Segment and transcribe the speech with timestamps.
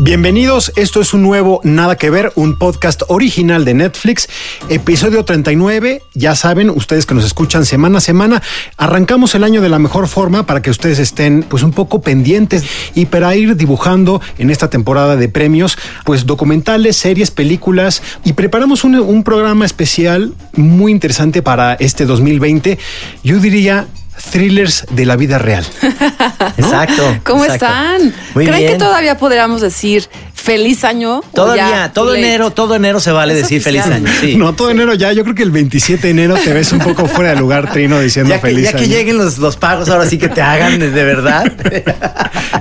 [0.00, 4.28] Bienvenidos, esto es un nuevo Nada que ver, un podcast original de Netflix,
[4.68, 8.40] episodio 39, ya saben, ustedes que nos escuchan semana a semana,
[8.76, 12.62] arrancamos el año de la mejor forma para que ustedes estén pues un poco pendientes
[12.94, 18.84] y para ir dibujando en esta temporada de premios pues documentales, series, películas y preparamos
[18.84, 22.78] un, un programa especial muy interesante para este 2020,
[23.24, 23.88] yo diría
[24.30, 25.64] thrillers de la vida real.
[26.56, 27.18] Exacto.
[27.24, 27.66] ¿Cómo exacto.
[27.66, 28.14] están?
[28.34, 28.72] Muy ¿Creen bien.
[28.72, 31.18] que todavía podríamos decir feliz año?
[31.18, 32.20] ¿O Todavía, ya, todo late?
[32.26, 34.08] enero, todo enero se vale Es decir feliz año.
[34.20, 34.36] Sí.
[34.38, 37.06] No, todo enero ya, yo creo que el 27 de enero te ves un poco
[37.06, 38.86] fuera de lugar, Trino, diciendo ya que, feliz ya que año.
[38.86, 41.52] lleguen los, los pagos, ahora sí que te hagan de, de verdad.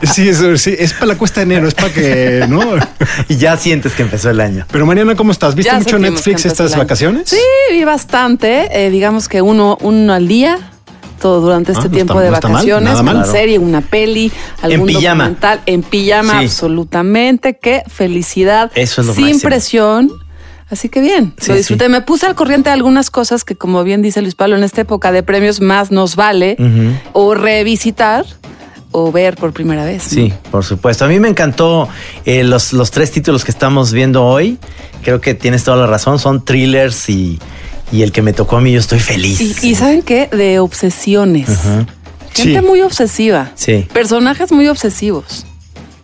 [0.04, 2.62] Sí, es, sí, es para la cuesta de enero, es para que, ¿no?
[3.30, 4.66] y ya sientes que empezó el año.
[4.72, 5.56] Pero Mariana, ¿cómo estás?
[5.56, 6.82] ¿Viste Ya mucho Netflix estas año.
[6.84, 7.30] vacaciones?
[7.30, 7.38] Sí,
[7.72, 8.68] vi bastante.
[8.86, 10.60] eh, digamos que uno, uno al día.
[11.20, 13.02] Todo durante este Ah, no tiempo está- de no está mal, vacaciones, mal.
[13.02, 13.32] una Claro.
[13.32, 15.24] serie, una peli, algún pijama.
[15.26, 16.46] documental, en pijama, Sí.
[16.46, 17.58] absolutamente.
[17.62, 18.72] Qué felicidad.
[18.76, 19.50] Eso es lo Sin máximo.
[19.50, 20.12] presión.
[20.70, 21.86] Así que bien, Sí, lo disfruté.
[21.86, 21.92] sí.
[21.92, 24.82] Me puse al corriente de algunas cosas que, como bien dice Luis Pablo, en esta
[24.82, 26.58] época de premios más nos vale
[27.14, 28.26] o revisitar
[28.92, 30.04] o ver por primera vez.
[30.04, 30.10] ¿no?
[30.10, 31.06] Sí, por supuesto.
[31.06, 31.88] A mí me encantó
[32.26, 34.58] eh, los, los tres títulos que estamos viendo hoy.
[35.04, 36.20] Creo que tienes toda la razón.
[36.20, 37.40] Son thrillers y,
[37.92, 39.40] y el que me tocó a mí, yo estoy feliz.
[39.64, 40.28] Y, y ¿saben qué?
[40.32, 41.50] De obsesiones.
[41.50, 41.86] Ajá.
[42.34, 42.66] Gente Sí.
[42.66, 43.52] muy obsesiva.
[43.56, 43.88] Sí.
[43.94, 45.46] Personajes muy obsesivos.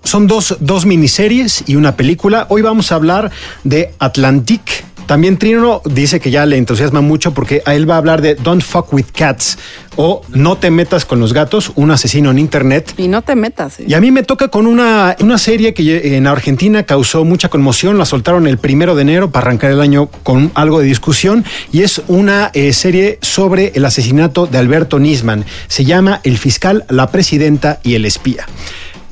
[0.03, 2.47] Son dos, dos miniseries y una película.
[2.49, 3.31] Hoy vamos a hablar
[3.63, 4.83] de Atlantic.
[5.05, 8.35] También Trino dice que ya le entusiasma mucho porque a él va a hablar de
[8.35, 9.57] Don't Fuck with Cats
[9.95, 12.93] o No te metas con los gatos, un asesino en internet.
[12.97, 13.79] Y no te metas.
[13.79, 13.85] ¿eh?
[13.87, 17.97] Y a mí me toca con una, una serie que en Argentina causó mucha conmoción.
[17.97, 21.45] La soltaron el primero de enero para arrancar el año con algo de discusión.
[21.71, 25.45] Y es una eh, serie sobre el asesinato de Alberto Nisman.
[25.67, 28.47] Se llama El fiscal, la presidenta y el espía.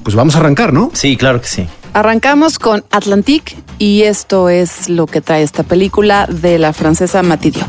[0.04, 0.90] Pues vamos a arrancar, ¿no?
[0.94, 1.68] Sí, claro que sí.
[1.94, 7.50] Arrancamos con Atlantique y esto es lo que trae esta película de la francesa Mati
[7.50, 7.68] Diop.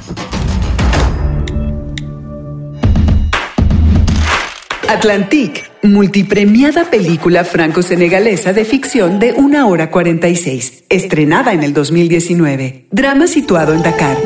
[4.91, 12.89] Atlantique, multipremiada película franco-senegalesa de ficción de 1 hora 46, estrenada en el 2019.
[12.91, 14.19] Drama situado en Dakar.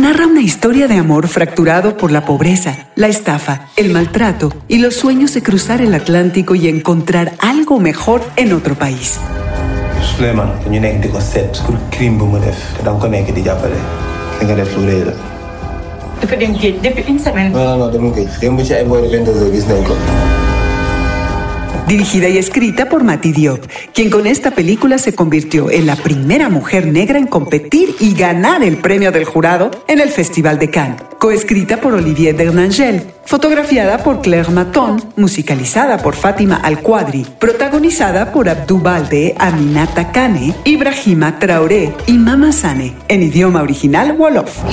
[0.00, 4.96] Narra una historia de amor fracturado por la pobreza, la estafa, el maltrato y los
[4.96, 9.20] sueños de cruzar el Atlántico y encontrar algo mejor en otro país.
[21.86, 26.48] Dirigida y escrita por Mati Diop, quien con esta película se convirtió en la primera
[26.48, 31.02] mujer negra en competir y ganar el premio del jurado en el Festival de Cannes.
[31.18, 38.78] Coescrita por Olivier Bernangel, fotografiada por Claire Maton, musicalizada por Fátima Al-Quadri, protagonizada por Abdou
[38.78, 44.64] Balde, Aminata Kane, Ibrahima Traoré y Mama Sane, en idioma original Wolof.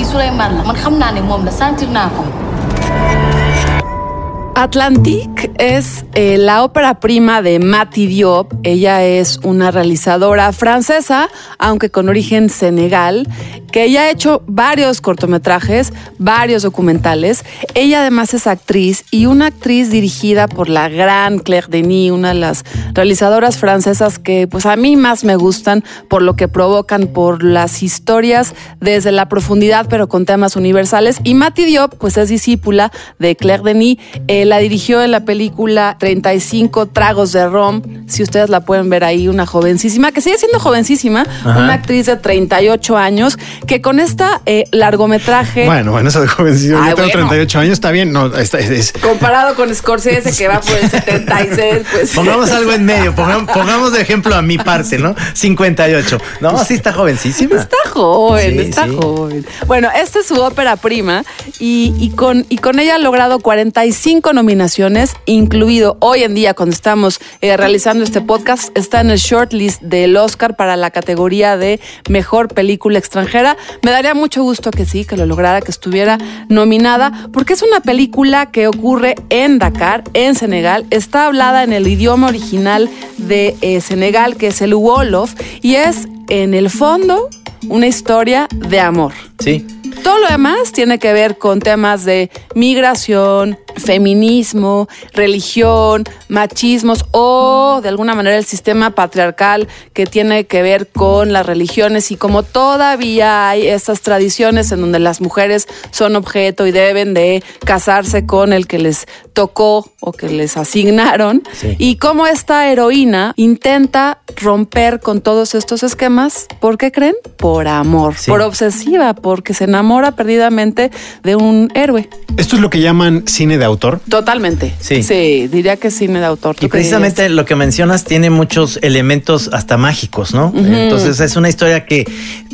[4.58, 8.52] Atlantique es eh, la ópera prima de Mati Diop.
[8.64, 11.30] Ella es una realizadora francesa,
[11.60, 13.28] aunque con origen senegal,
[13.72, 17.46] que ella ha hecho varios cortometrajes, varios documentales.
[17.76, 22.40] Ella además es actriz y una actriz dirigida por la gran Claire Denis, una de
[22.40, 22.64] las
[22.96, 27.84] realizadoras francesas que pues a mí más me gustan por lo que provocan, por las
[27.84, 31.20] historias desde la profundidad, pero con temas universales.
[31.24, 33.98] Y Mati Diop, pues es discípula de Claire Denis.
[34.28, 37.82] Eh, la dirigió en la película 35 Tragos de Rom.
[38.08, 41.60] Si ustedes la pueden ver ahí, una jovencísima, que sigue siendo jovencísima, Ajá.
[41.60, 45.66] una actriz de 38 años, que con esta eh, largometraje...
[45.66, 46.78] Bueno, bueno, eso de jovencillo.
[46.82, 47.28] Ay, Yo tengo bueno.
[47.30, 48.12] 38 años, está bien.
[48.12, 52.12] No, está- es- es- Comparado con Scorsese que va por el 76, pues...
[52.14, 55.16] Pongamos algo en medio, pongamos, pongamos de ejemplo a mi parte, ¿no?
[55.34, 56.18] 58.
[56.42, 57.60] No, sí está jovencísima.
[57.60, 58.98] Está joven, Sí, está sí.
[59.02, 59.46] joven.
[59.68, 61.24] Bueno, esta es su ópera prima
[61.60, 66.76] y, y con, y con ella ha logrado 45 nominaciones, incluido hoy en día cuando
[66.76, 71.80] estamos eh, realizando este podcast, está en el shortlist del Oscar para la categoría de
[72.08, 73.58] Mejor Película Extranjera.
[73.82, 76.20] Me daría mucho gusto que sí, que lo lograra, que estuviera
[76.50, 80.86] nominada, porque es una película que ocurre en Dakar, en Senegal.
[80.92, 86.08] Está hablada en el idioma original de eh, Senegal, que es el Wolof, y es
[86.30, 87.28] en el fondo
[87.70, 89.14] una historia de amor.
[89.40, 89.66] Sí.
[90.04, 97.90] Todo lo demás tiene que ver con temas de migración, feminismo, religión, machismos o de
[97.90, 103.50] alguna manera el sistema patriarcal que tiene que ver con las religiones y como todavía
[103.50, 108.68] hay estas tradiciones en donde las mujeres son objeto y deben de casarse con el
[108.68, 111.76] que les tocó o que les asignaron Sí.
[111.80, 117.16] y cómo esta heroína intenta romper con todos estos esquemas, ¿por qué creen?
[117.38, 118.30] Por amor, Sí.
[118.32, 120.92] por obsesiva, porque se enamora perdidamente
[121.24, 122.10] de un héroe.
[122.38, 124.00] esto es lo que llaman cine de autor.
[124.08, 124.74] Totalmente.
[124.80, 125.04] Sí.
[125.04, 126.56] Sí, diría que cine de autor.
[126.56, 130.54] ¿Tú Y precisamente lo que mencionas tiene muchos elementos hasta mágicos, ¿no?
[130.56, 132.06] Entonces es una historia que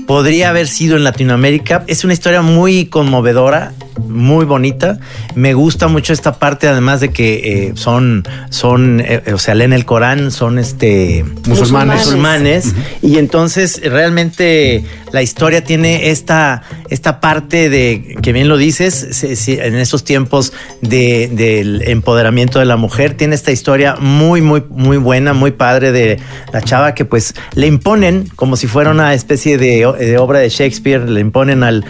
[0.08, 1.84] podría haber sido en Latinoamérica.
[1.88, 5.00] Es una historia muy conmovedora, muy bonita.
[5.36, 9.74] Me gusta mucho esta parte, además de que eh, son, son, eh, o sea, leen
[9.74, 12.06] el Corán, son este Musulmanes.
[12.06, 12.76] musulmanes.
[13.02, 19.36] Y entonces realmente la historia tiene esta, esta parte de, que bien lo dices, se-
[19.36, 24.64] se- en estos tiempos de- del empoderamiento de la mujer, tiene esta historia muy, muy,
[24.70, 26.20] muy buena, muy padre de
[26.52, 30.50] la chava que pues le imponen como si fuera una especie de, de obra de
[30.50, 31.86] Shakespeare, le imponen al,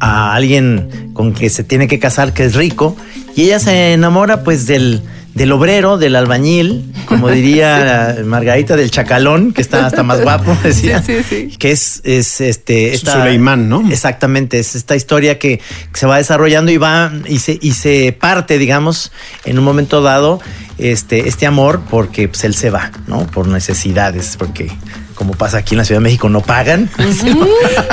[0.00, 2.96] a alguien con que se tiene que casar que es rico
[3.36, 5.00] y ella se enamora pues del
[5.32, 11.02] del obrero, del albañil, como diría Margarita del Chacalón, que está hasta más guapo, decía,
[11.02, 11.56] Sí, sí, sí.
[11.58, 13.86] que es, es este esta- Suleimán, ¿no?
[13.88, 15.60] Exactamente, es esta historia que
[15.92, 19.12] se va desarrollando y va y se, y se parte, digamos,
[19.44, 20.40] en un momento dado,
[20.78, 23.26] este, este amor, porque pues, él se va, ¿no?
[23.26, 24.72] Por necesidades, porque
[25.16, 26.88] como pasa aquí en la Ciudad de México, no pagan.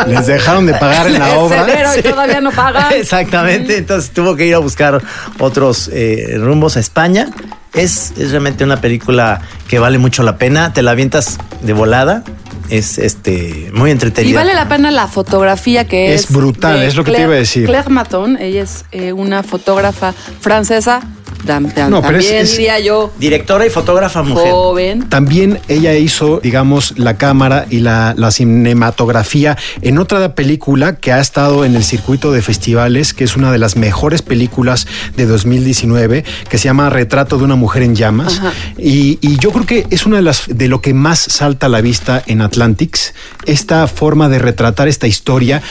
[0.07, 1.65] Les dejaron de pagar en la obra.
[1.97, 2.93] y todavía no pagan.
[2.95, 5.01] Exactamente, entonces tuvo que ir a buscar
[5.39, 7.29] otros eh, rumbos a España.
[7.73, 12.23] Es, es realmente una película que vale mucho la pena, te la avientas de volada,
[12.69, 14.31] es este muy entretenida.
[14.31, 16.25] Y vale la pena la fotografía que es.
[16.25, 17.65] Es brutal, es lo que te iba a decir.
[17.65, 21.01] Claire Maton, ella es eh, una fotógrafa francesa.
[21.45, 24.51] Dam- dam- No, pero es- también es- diría yo, Directora y fotógrafa mujer.
[24.51, 25.09] joven.
[25.09, 31.19] También ella hizo, digamos, la cámara y la, la cinematografía en otra película que ha
[31.19, 36.23] estado en el circuito de festivales, que es una de las mejores películas de 2019,
[36.49, 38.41] que se llama Retrato de una mujer en llamas.
[38.77, 41.69] Y, y yo creo que es una de las de lo que más salta a
[41.69, 43.13] la vista en Atlantics,
[43.45, 45.61] esta forma de retratar esta historia.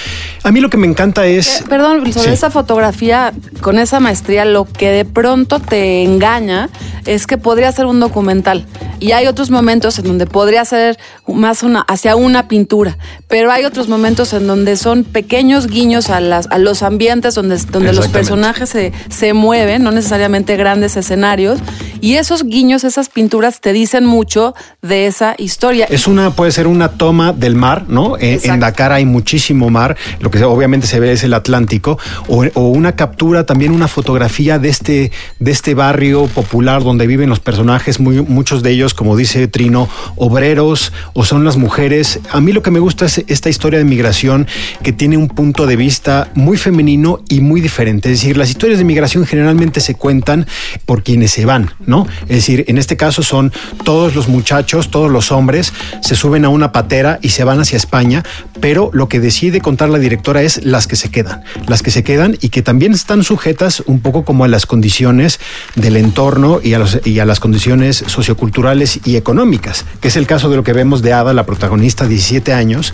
[0.43, 1.61] A mí lo que me encanta es.
[1.61, 2.35] Eh, Perdón, sobre Sí.
[2.35, 6.69] esa fotografía, con esa maestría, lo que de pronto te engaña
[7.07, 8.67] es que podría ser un documental.
[9.01, 12.99] Y hay otros momentos en donde podría ser más una, hacia una pintura.
[13.27, 17.57] Pero hay otros momentos en donde son pequeños guiños a, las, a los ambientes donde,
[17.73, 21.59] donde los personajes se, se mueven, no necesariamente grandes escenarios.
[22.01, 25.87] Y esos guiños, esas pinturas te dicen mucho de esa historia.
[25.89, 28.17] Es una, puede ser una toma del mar, ¿no?
[28.19, 28.55] En, Exacto.
[28.55, 31.99] en Dakar hay muchísimo mar, lo que obviamente se ve es el Atlántico,
[32.29, 37.29] o, o una captura, también una fotografía de este, de este barrio popular donde viven
[37.29, 42.21] los personajes, muchos de ellos, como dice Trino, obreros o son las mujeres.
[42.31, 44.47] A mí lo que me gusta es esta historia de migración
[44.83, 48.11] que tiene un punto de vista muy femenino y muy diferente.
[48.11, 50.47] Es decir, las historias de migración generalmente se cuentan
[50.87, 52.07] por quienes se van, ¿no?
[52.23, 53.53] Es decir, en este caso son
[53.85, 57.77] todos los muchachos, todos los hombres, se suben a una patera y se van hacia
[57.77, 58.23] España,
[58.61, 62.03] pero lo que decide contar la directora es las que se quedan, las que se
[62.03, 65.41] quedan y que también están sujetas un poco como a las condiciones
[65.77, 70.27] del entorno y a, los- y a las condiciones socioculturales y económicas, que es el
[70.27, 72.93] caso de lo que vemos de Ada, la protagonista, 17 años,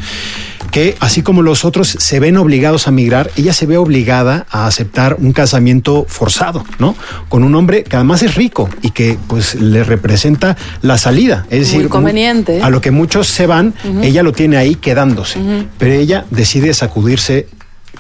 [0.71, 4.67] que así como los otros se ven obligados a migrar, ella se ve obligada a
[4.67, 6.95] aceptar un casamiento forzado, ¿no?
[7.31, 11.47] Con un hombre que además es rico y que pues le representa la salida.
[11.49, 12.61] Es Muy decir, conveniente.
[12.62, 15.38] a lo que muchos se van, ella lo tiene ahí quedándose,
[15.78, 17.49] pero ella decide sacudirse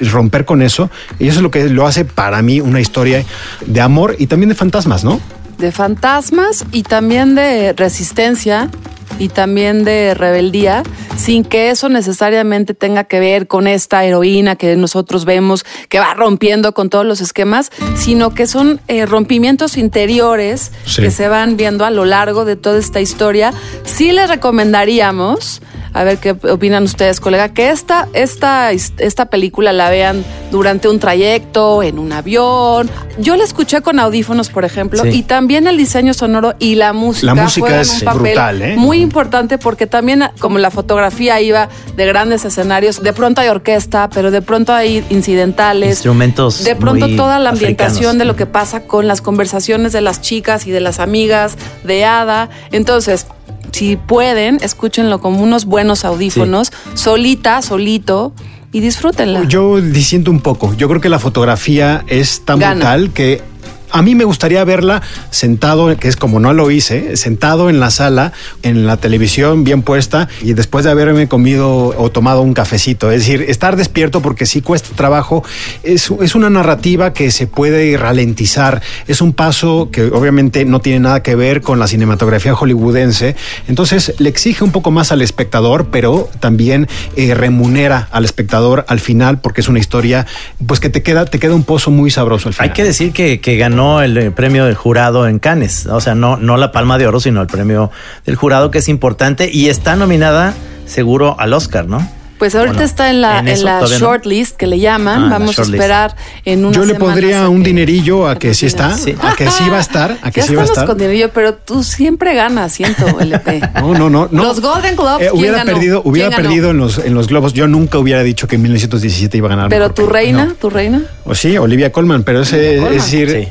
[0.00, 3.24] romper con eso y eso es lo que lo hace para mí una historia
[3.66, 5.20] de amor y también de fantasmas, ¿no?
[5.58, 8.70] de fantasmas y también de resistencia
[9.18, 10.84] y también de rebeldía,
[11.16, 16.14] sin que eso necesariamente tenga que ver con esta heroína que nosotros vemos que va
[16.14, 21.02] rompiendo con todos los esquemas, sino que son eh, rompimientos interiores Sí.
[21.02, 23.52] que se van viendo a lo largo de toda esta historia.
[23.84, 25.60] Sí les recomendaríamos,
[25.92, 30.98] a ver qué opinan ustedes, colega, que esta, esta, esta película la vean durante un
[30.98, 32.90] trayecto, en un avión.
[33.18, 35.08] Yo la escuché con audífonos, por ejemplo, Sí.
[35.10, 37.34] y también el diseño sonoro y la música.
[37.34, 38.76] La música es un papel brutal, ¿eh?
[38.76, 44.08] Muy importante porque también, como la fotografía iba de grandes escenarios, de pronto hay orquesta,
[44.08, 45.90] pero de pronto hay incidentales.
[45.90, 48.18] Instrumentos De pronto muy toda la ambientación africanos.
[48.18, 52.04] de lo que pasa con las conversaciones de las chicas y de las amigas de
[52.04, 52.48] Ada.
[52.72, 53.26] Entonces,
[53.72, 58.32] si pueden, escúchenlo como unos buenos audífonos, solita, solito,
[58.72, 59.44] y disfrútenla.
[59.44, 60.74] Yo disiento un poco.
[60.74, 62.74] Yo creo que la fotografía es tan Gana.
[62.74, 63.42] brutal que
[63.90, 67.90] a mí me gustaría verla sentado, que es como no lo hice, sentado en la
[67.90, 73.10] sala, en la televisión bien puesta y después de haberme comido o tomado un cafecito.
[73.10, 75.44] Es decir, estar despierto porque sí cuesta trabajo.
[75.82, 78.82] Es, es una narrativa que se puede ralentizar.
[79.06, 83.36] Es un paso que obviamente no tiene nada que ver con la cinematografía hollywoodense.
[83.68, 89.00] Entonces le exige un poco más al espectador, pero también eh, remunera al espectador al
[89.00, 90.26] final porque es una historia
[90.66, 92.70] pues que te queda, te queda un pozo muy sabroso al final.
[92.70, 95.86] Hay que decir que, que ganó el eh, premio del jurado en Cannes.
[95.86, 97.90] O sea, no, no la palma de oro, sino el premio
[98.26, 99.50] del jurado, que es importante.
[99.52, 100.54] Y está nominada,
[100.86, 102.17] seguro, al Oscar, ¿no?
[102.38, 104.06] Pues ahorita Bueno, está en la, en la todavía no.
[104.06, 105.24] shortlist que le llaman.
[105.24, 106.14] Ah, Vamos a esperar
[106.44, 109.14] en una Yo le pondría un dinerillo a que sí está, Sí.
[109.20, 110.86] a que sí va a estar, a que ya sí va a estamos estar.
[110.86, 113.60] con dinerillo, pero tú siempre ganas, siento, LP.
[113.80, 114.42] No, no, no, no.
[114.44, 115.72] Los Golden Globes, Eh, ¿quién hubiera ganó?
[115.72, 117.52] perdido, hubiera perdido en los, en los globos.
[117.54, 119.68] Yo nunca hubiera dicho que en 1917 iba a ganar.
[119.68, 120.54] Pero tu reina, No.
[120.54, 121.02] tu reina.
[121.24, 122.94] O sí, Olivia Colman, pero ese, Colman.
[122.94, 123.48] es decir, Sí.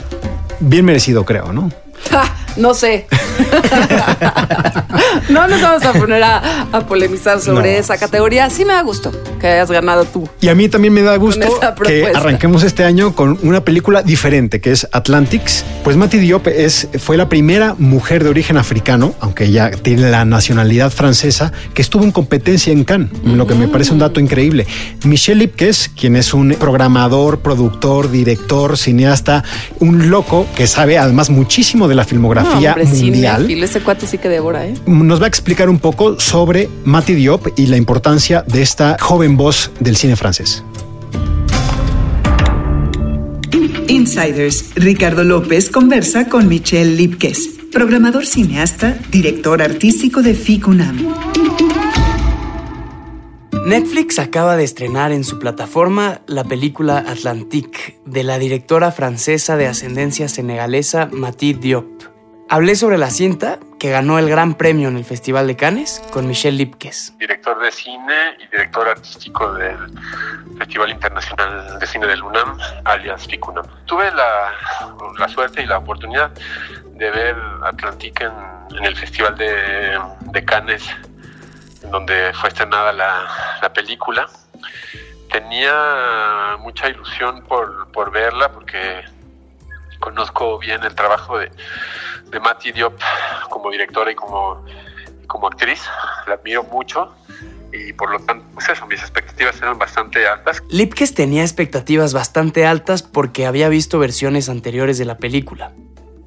[0.62, 1.70] bien merecido, creo, ¿no?
[2.58, 3.06] No sé.
[5.30, 7.80] no nos vamos a poner a, a polemizar sobre No.
[7.80, 8.50] esa categoría.
[8.50, 10.28] Sí me da gusto que hayas ganado tú.
[10.42, 11.48] Y a mí también me da gusto
[11.86, 15.66] que arranquemos este año con una película diferente, que es Atlantics.
[15.84, 20.26] Pues Mati Diop es, fue la primera mujer de origen africano, aunque ella tiene la
[20.26, 24.66] nacionalidad francesa, que estuvo en competencia en Cannes, lo que me parece un dato increíble.
[25.04, 29.44] Michelle Lipkes, quien es un programador, productor, director, cineasta,
[29.80, 34.30] un loco que sabe además muchísimo de la filmografía hombre, mundial ese cuate sí que
[34.30, 34.74] devora, ¿eh?
[34.86, 39.38] nos va a explicar un poco sobre Mati Diop y la importancia de esta joven
[39.38, 40.64] voz del cine francés.
[43.88, 51.14] Insiders, Ricardo López conversa con Michelle Lipkes, programador cineasta, director artístico de FICUNAM.
[53.66, 59.68] Netflix acaba de estrenar en su plataforma la película Atlantique de la directora francesa de
[59.68, 62.17] ascendencia senegalesa Mathilde Diop.
[62.50, 66.28] Hablé sobre la cinta que ganó el gran premio en el Festival de Cannes con
[66.28, 67.14] Michelle Lipkes.
[67.20, 69.76] director de cine y director artístico del
[70.58, 73.66] Festival Internacional de Cine del UNAM, alias FICUNAM.
[73.86, 74.54] Tuve la,
[75.20, 76.32] la suerte y la oportunidad
[76.94, 80.00] de ver Atlantique en, en el Festival de,
[80.32, 80.84] de Cannes,
[81.92, 83.28] donde fue estrenada la,
[83.62, 84.26] la película.
[85.30, 89.04] Tenía mucha ilusión por, por verla porque
[90.00, 91.52] conozco bien el trabajo de,
[92.30, 92.94] de Mati Diop
[93.50, 94.64] como directora y como,
[95.28, 95.82] como actriz.
[96.28, 97.14] La admiro mucho
[97.72, 100.62] y por lo tanto, pues eso, mis expectativas eran bastante altas.
[100.70, 105.74] Lipkes tenía expectativas bastante altas porque había visto versiones anteriores de la película.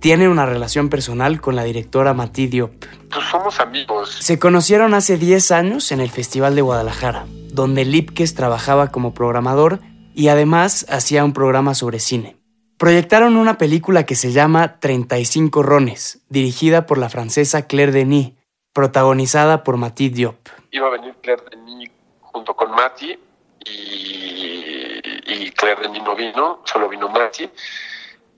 [0.00, 2.84] Tiene una relación personal con la directora Mathilde Diop.
[3.10, 4.16] Pues somos amigos.
[4.20, 9.80] Se conocieron hace 10 años en el Festival de Guadalajara, donde Lipkes trabajaba como programador
[10.14, 12.39] y además hacía un programa sobre cine.
[12.80, 18.32] Proyectaron una película que se llama 35 Rones, dirigida por la francesa Claire Denis,
[18.72, 20.48] protagonizada por Mathilde Diop.
[20.70, 21.90] Iba a venir Claire Denis
[22.22, 23.18] junto con Mati
[23.66, 27.50] y, Claire Denis no vino, solo vino Mati.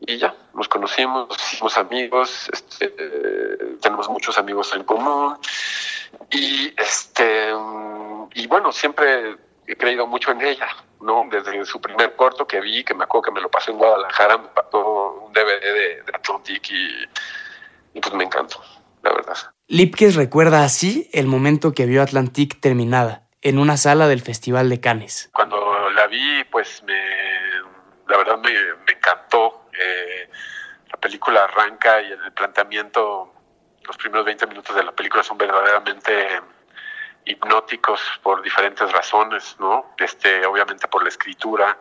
[0.00, 2.88] Y ya, nos conocimos, nos hicimos amigos, este,
[3.80, 5.38] tenemos muchos amigos en común.
[6.32, 7.52] Y este
[8.34, 10.68] y bueno, siempre he creído mucho en ella,
[11.00, 11.26] ¿no?
[11.30, 14.38] Desde su primer corto que vi, que me acuerdo que me lo pasó en Guadalajara,
[14.38, 17.08] me pasó un DVD de, de Atlantic y,
[17.94, 18.62] y pues me encantó,
[19.02, 19.36] la verdad.
[19.68, 24.80] Lipkes recuerda así el momento que vio Atlantique terminada, en una sala del Festival de
[24.80, 25.30] Cannes.
[25.32, 26.94] Cuando la vi, pues me,
[28.08, 29.66] la verdad me, me encantó.
[29.72, 30.28] Eh,
[30.90, 33.32] la película arranca y el planteamiento,
[33.84, 36.40] los primeros 20 minutos de la película son verdaderamente
[37.24, 39.94] hipnóticos por diferentes razones, ¿no?
[39.98, 41.78] Este, obviamente por la escritura,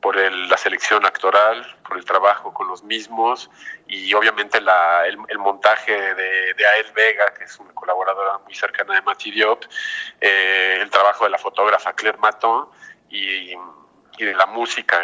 [0.00, 3.50] por el- la selección actoral, por el trabajo con los mismos
[3.88, 8.54] y obviamente la- el, el montaje de, de Ael Vega, que es una colaboradora muy
[8.54, 9.64] cercana de Mati Diop,
[10.20, 12.68] eh, el trabajo de la fotógrafa Claire Maton
[13.10, 13.52] y,
[14.20, 14.96] y de la música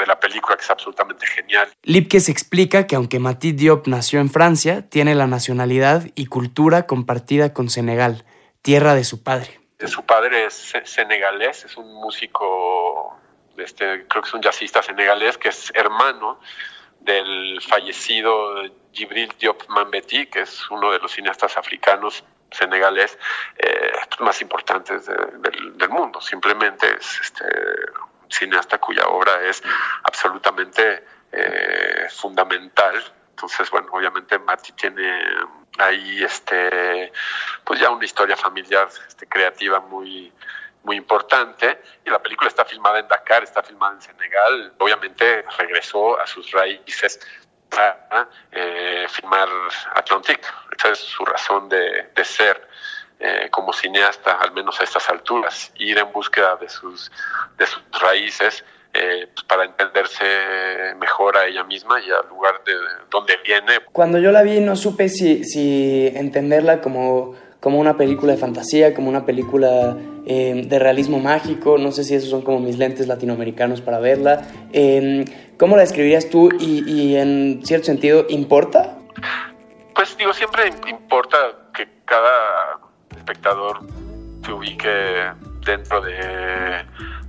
[0.00, 1.68] de la película que es absolutamente genial.
[1.82, 7.52] Lipkes explica que aunque Mati Diop nació en Francia, tiene la nacionalidad y cultura compartida
[7.52, 8.24] con Senegal,
[8.62, 9.60] tierra de su padre.
[9.86, 13.18] Su padre es se- senegalés, es un músico,
[13.56, 16.40] este, creo que es un jazzista senegalés, que es hermano
[17.00, 18.62] del fallecido
[18.92, 23.16] Jibril Diop Mambeti, que es uno de los cineastas africanos senegalés
[23.56, 25.14] eh, más importantes de-
[25.76, 26.20] del, mundo.
[26.20, 27.44] Simplemente es este
[28.30, 29.62] cineasta cuya obra es
[30.02, 32.94] absolutamente eh, fundamental.
[33.38, 35.22] Entonces, bueno, obviamente Mati tiene
[35.78, 37.12] ahí este
[37.62, 40.32] pues ya una historia familiar este, creativa muy
[40.82, 41.80] muy importante.
[42.04, 46.50] Y la película está filmada en Dakar, está filmada en Senegal, obviamente regresó a sus
[46.50, 47.20] raíces
[47.70, 49.48] a eh, filmar
[49.94, 50.40] Atlantic,
[50.76, 52.66] esa es su razón de, de ser
[53.20, 57.12] eh, como cineasta, al menos a estas alturas, ir en búsqueda de sus,
[57.56, 58.64] de sus raíces
[59.00, 60.24] eh, pues para entenderse
[61.00, 62.72] mejor a ella misma y al lugar de
[63.10, 68.32] donde viene, Cuando yo la vi no supe si, si entenderla como, como una película
[68.32, 72.60] de fantasía, como una película eh, de realismo mágico, no sé si esos son como
[72.60, 74.42] mis lentes latinoamericanos para verla.
[74.72, 75.24] Eh,
[75.58, 78.96] ¿Cómo la describirías tú y, y en cierto sentido importa?
[79.94, 81.36] Pues digo, siempre im- importa
[81.74, 82.78] que cada
[83.16, 83.80] espectador
[84.44, 84.88] se ubique
[85.66, 86.14] dentro de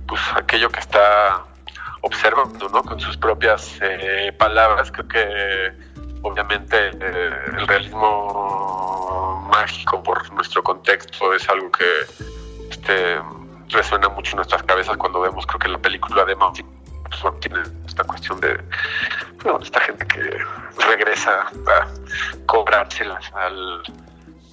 [0.06, 1.44] pues aquello que está
[2.02, 2.82] observando, ¿no?
[2.82, 4.90] Con sus propias eh, palabras.
[4.92, 5.72] Creo que
[6.22, 11.84] obviamente eh, el realismo mágico por nuestro contexto es algo que
[12.70, 13.18] este,
[13.68, 16.80] resuena mucho en nuestras cabezas cuando vemos, creo que la película de Mountain
[17.40, 18.58] tiene esta cuestión de
[19.62, 20.38] esta gente que
[20.86, 21.86] regresa a
[22.46, 23.82] cobrárselas al,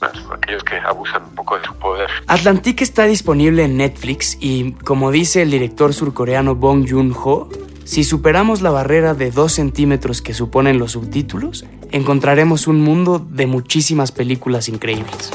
[0.01, 2.09] aquellos que abusan un poco de su poder.
[2.27, 7.49] Atlantic está disponible en Netflix y, como dice el director surcoreano Bong Joon-ho,
[7.83, 13.47] si superamos la barrera de 2 centímetros que suponen los subtítulos, encontraremos un mundo de
[13.47, 15.31] muchísimas películas increíbles.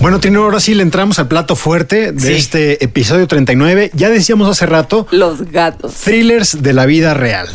[0.00, 2.32] Bueno, Trino, ahora sí le entramos al plato fuerte de Sí.
[2.34, 3.90] este episodio 39.
[3.94, 5.94] Ya decíamos hace rato, Los gatos.
[5.94, 7.48] thrillers de la vida real.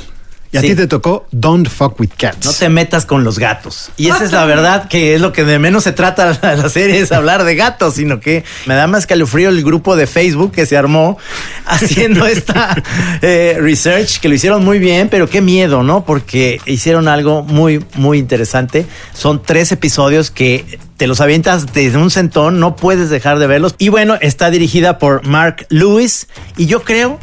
[0.51, 0.68] Y a Sí.
[0.70, 2.46] ti te tocó Don't Fuck With Cats.
[2.46, 3.92] No te metas con los gatos.
[3.98, 6.70] Y esa es la verdad que es lo que de menos se trata la, la
[6.70, 10.54] serie, es hablar de gatos, sino que me da más calofrío el grupo de Facebook
[10.54, 11.18] que se armó
[11.66, 12.82] haciendo esta
[13.22, 16.06] eh, research, que lo hicieron muy bien, pero qué miedo, ¿no?
[16.06, 18.86] Porque hicieron algo muy, muy interesante.
[19.13, 23.76] Son tres episodios que te los avientas desde un centón, no puedes dejar de verlos.
[23.78, 27.19] Y bueno, está dirigida por Mark Lewis y yo creo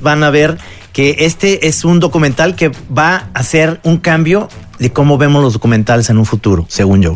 [0.00, 0.58] van a ver
[0.92, 5.52] que este es un documental que va a hacer un cambio de cómo vemos los
[5.54, 7.14] documentales en un futuro, según yo.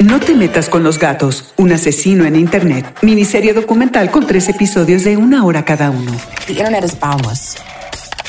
[0.00, 2.98] No te metas con los gatos, un asesino en Internet.
[3.02, 6.12] Miniserie documental con tres episodios de una hora cada uno.
[6.46, 7.56] The internet is boundless.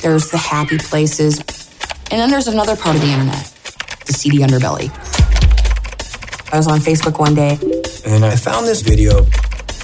[0.01, 1.39] There's the happy places,
[2.11, 3.51] and then there's another part of the internet,
[4.05, 4.91] the seedy underbelly.
[6.51, 7.59] I was on Facebook one day.
[8.05, 9.25] And I found this video.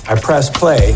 [0.08, 0.96] I pressed play.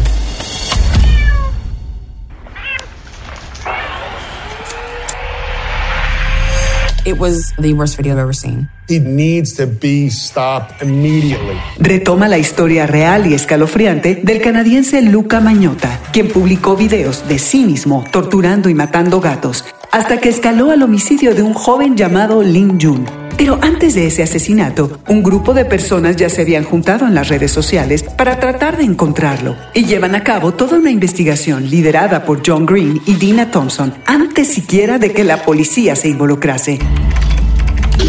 [7.06, 8.70] It was the worst video I've ever seen.
[8.90, 11.56] It needs to be stopped immediately.
[11.78, 17.66] Retoma la historia real y escalofriante del canadiense Luca Mañota, quien publicó videos de sí
[17.66, 22.82] mismo torturando y matando gatos, hasta que escaló al homicidio de un joven llamado Lin
[22.82, 23.06] Jun.
[23.38, 27.30] Pero antes de ese asesinato, un grupo de personas ya se habían juntado en las
[27.30, 32.42] redes sociales para tratar de encontrarlo y llevan a cabo toda una investigación liderada por
[32.46, 36.80] John Green y Dina Thompson antes siquiera de que la policía se involucrase.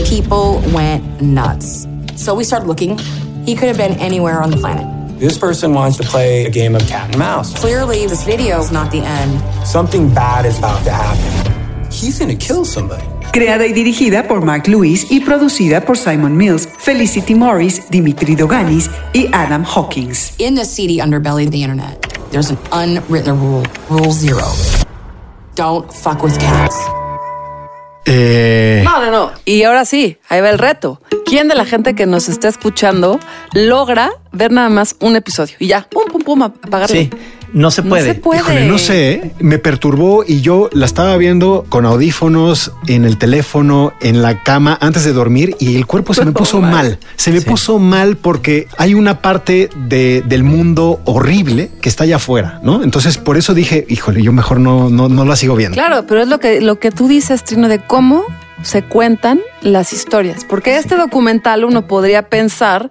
[0.06, 1.86] People went nuts.
[2.16, 2.98] So we started looking.
[3.44, 4.86] He could have been anywhere on the planet.
[5.18, 7.52] This person wants to play a game of cat and mouse.
[7.58, 9.40] Clearly, this video is not the end.
[9.66, 11.90] Something bad is about to happen.
[11.90, 13.04] He's gonna kill somebody.
[13.32, 18.88] Creada y dirigida por Mark Lewis y producida por Simon Mills, Felicity Morris, Dimitri Doganis
[19.14, 20.34] y Adam Hawkins.
[20.38, 22.00] In the seedy underbelly of the internet,
[22.30, 23.64] there's an unwritten rule.
[23.88, 24.46] Rule zero.
[25.54, 26.99] Don't fuck with cats.
[28.06, 29.32] Eh, No, no, no.
[29.44, 31.00] Y ahora sí, ahí va el reto.
[31.26, 33.20] ¿Quién de la gente que nos está escuchando
[33.52, 35.54] logra ver nada más un episodio?
[35.58, 36.96] Y ya, pum, pum, pum, apagarlo.
[36.96, 37.10] Sí.
[37.52, 38.08] No se puede.
[38.08, 38.40] No se puede.
[38.40, 39.32] Híjole, no sé, ¿eh?
[39.40, 44.78] me perturbó y yo la estaba viendo con audífonos, en el teléfono, en la cama
[44.80, 46.98] antes de dormir y el cuerpo se me puso mal.
[47.16, 52.16] Se me puso mal porque hay una parte de- del mundo horrible que está allá
[52.16, 52.82] afuera, ¿no?
[52.82, 55.74] Entonces por eso dije, híjole, yo mejor no, no, no la sigo viendo.
[55.74, 58.22] Claro, pero es lo que, lo que tú dices, Trino, de cómo
[58.62, 60.44] se cuentan las historias.
[60.44, 62.90] Porque este documental uno podría pensar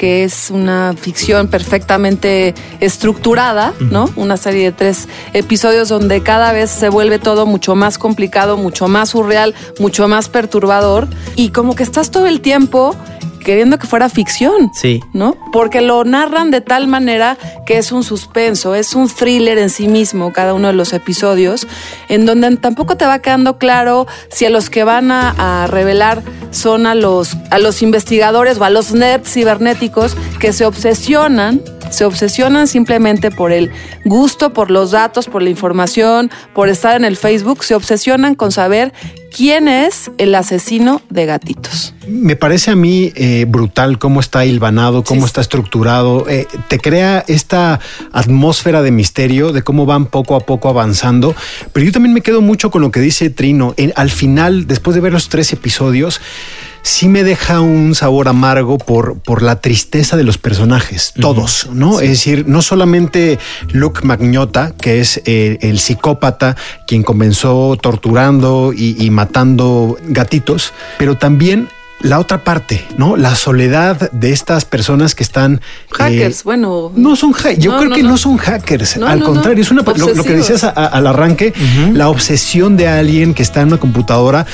[0.00, 4.08] que es una ficción perfectamente estructurada, ¿no?
[4.16, 8.88] Una serie de tres episodios donde cada vez se vuelve todo mucho más complicado, mucho
[8.88, 12.96] más surreal, mucho más perturbador y como que estás todo el tiempo
[13.44, 14.70] queriendo que fuera ficción.
[14.74, 15.00] Sí.
[15.12, 15.36] ¿no?
[15.52, 19.88] Porque lo narran de tal manera que es un suspenso, es un thriller en sí
[19.88, 21.66] mismo, cada uno de los episodios,
[22.08, 26.22] en donde tampoco te va quedando claro si a los que van a, a revelar
[26.50, 31.60] son a los, a los investigadores o a los nerds cibernéticos que se obsesionan.
[31.90, 33.70] Se obsesionan simplemente por el
[34.04, 37.64] gusto, por los datos, por la información, por estar en el Facebook.
[37.64, 38.92] Se obsesionan con saber
[39.36, 41.94] quién es el asesino de gatitos.
[42.08, 46.28] Me parece a mí eh, brutal cómo está hilvanado, cómo está estructurado.
[46.28, 47.78] Eh, te crea esta
[48.12, 51.34] atmósfera de misterio, de cómo van poco a poco avanzando.
[51.72, 53.74] Pero yo también me quedo mucho con lo que dice Trino.
[53.76, 56.20] En- al final, después de ver los tres episodios,
[56.82, 62.00] sí me deja un sabor amargo por, por la tristeza de los personajes, todos, ¿no?
[62.00, 63.38] Es decir, no solamente
[63.72, 71.16] Luke Magnotta, que es eh, el psicópata quien comenzó torturando y, y matando gatitos, pero
[71.16, 71.68] también
[72.02, 73.18] la otra parte, ¿no?
[73.18, 75.60] La soledad de estas personas que están...
[75.92, 76.90] Hackers, eh, bueno.
[76.96, 78.08] no son hackers, yo No, creo no, que no.
[78.10, 79.62] no, son hackers, No, al no, contrario, no.
[79.62, 81.52] es una lo, lo que decías a- a- al arranque,
[81.92, 84.46] la obsesión de alguien que está en una computadora.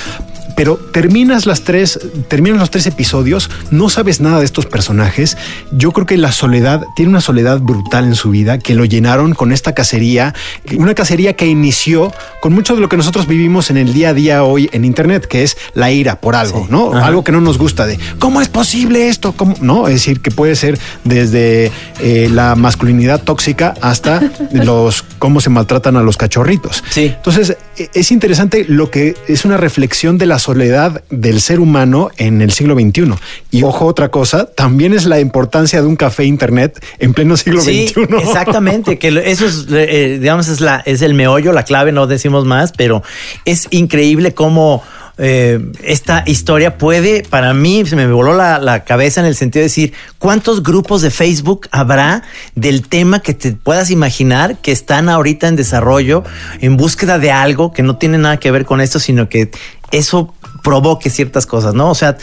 [0.57, 5.37] Pero terminas las tres, terminan los tres episodios, no sabes nada de estos personajes.
[5.71, 9.35] Yo creo que la soledad tiene una soledad brutal en su vida que lo llenaron
[9.35, 10.35] con esta cacería,
[10.77, 14.14] una cacería que inició con mucho de lo que nosotros vivimos en el día a
[14.14, 16.92] día hoy en Internet, que es la ira por algo, ¿no?
[16.95, 17.07] Ajá.
[17.07, 19.55] Algo que no nos gusta de cómo es posible esto, ¿Cómo?
[19.61, 24.21] no, es decir, que puede ser desde eh, la masculinidad tóxica hasta
[24.53, 26.83] los cómo se maltratan a los cachorritos.
[26.90, 27.12] Sí.
[27.14, 32.11] Entonces, e- es interesante lo que es una reflexión de la soledad del ser humano
[32.18, 33.14] en el siglo XXI.
[33.50, 37.61] Y ojo, otra cosa, también es la importancia de un café internet en pleno siglo
[37.61, 38.02] Sí, XXI.
[38.22, 42.44] exactamente, que eso es, eh, digamos, es, la, es el meollo, la clave, no decimos
[42.44, 43.02] más, pero
[43.44, 44.85] es increíble cómo
[45.18, 49.62] eh, esta historia puede, para mí, se me voló la, la cabeza en el sentido
[49.62, 52.22] de decir, ¿cuántos grupos de Facebook habrá
[52.54, 56.22] del tema que te puedas imaginar que están ahorita en desarrollo,
[56.61, 59.50] en búsqueda de algo que no tiene nada que ver con esto, sino que
[59.90, 60.35] eso
[60.66, 61.88] provoque ciertas cosas, ¿no?
[61.90, 62.16] O sea,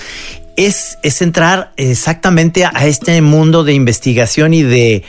[0.58, 5.04] es, es entrar exactamente a este mundo de investigación y de,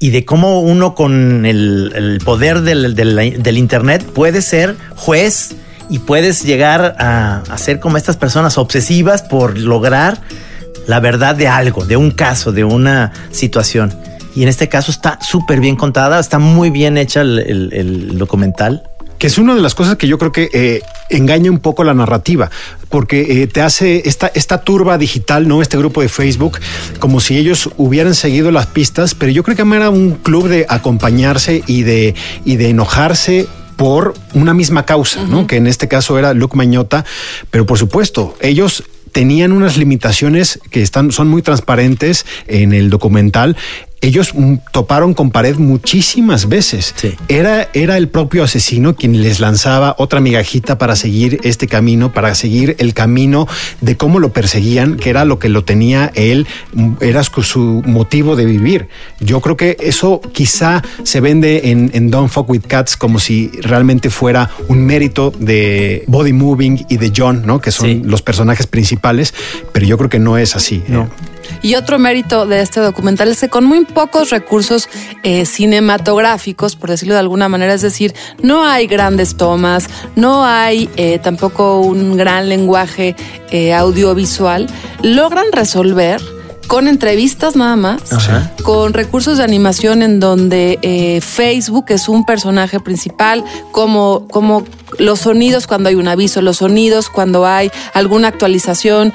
[0.00, 5.54] y de cómo uno con el, el poder del, del- del Internet puede ser juez
[5.88, 10.20] y puedes llegar a, a ser como estas personas obsesivas por lograr
[10.88, 13.94] la verdad de algo, de un caso, de una situación.
[14.34, 18.18] Y en este caso está súper bien contada, está muy bien hecha el, el- el
[18.18, 18.82] documental.
[19.22, 21.94] Que es una de las cosas que yo creo que eh, engaña un poco la
[21.94, 22.50] narrativa,
[22.88, 25.62] porque eh, te hace esta, esta turba digital, ¿no?
[25.62, 26.58] Este grupo de Facebook,
[26.98, 30.66] como si ellos hubieran seguido las pistas, pero yo creo que era un club de
[30.68, 35.46] acompañarse y de, y de enojarse por una misma causa, ¿no?
[35.46, 37.04] Que en este caso era Luke Mañota,
[37.52, 38.82] pero por supuesto, ellos
[39.12, 43.56] tenían unas limitaciones que están, son muy transparentes en el documental.
[44.02, 44.34] Ellos
[44.72, 46.94] toparon con pared muchísimas veces.
[47.28, 52.34] Era, era el propio asesino quien les lanzaba otra migajita para seguir este camino, para
[52.34, 53.46] seguir el camino
[53.80, 56.48] de cómo lo perseguían, que era lo que lo tenía él,
[57.00, 58.88] era su, motivo de vivir.
[59.20, 63.52] Yo creo que eso quizá se vende en, en Don't Fuck With Cats como si
[63.62, 67.60] realmente fuera un mérito de Body Moving y de John, ¿no?
[67.60, 69.32] Que son los personajes principales,
[69.72, 70.82] pero yo creo que no es así.
[70.88, 71.06] ¿eh?
[71.62, 74.88] Y otro mérito de este documental es que con muy pocos recursos
[75.22, 80.90] eh, cinematográficos, por decirlo de alguna manera, es decir, no hay grandes tomas, no hay
[80.96, 83.14] eh, tampoco un gran lenguaje
[83.50, 84.66] eh, audiovisual,
[85.02, 86.20] logran resolver
[86.66, 88.50] con entrevistas nada más, Ajá.
[88.62, 94.64] con recursos de animación en donde eh, Facebook es un personaje principal, como, como
[94.98, 99.12] los sonidos cuando hay un aviso, los sonidos cuando hay alguna actualización,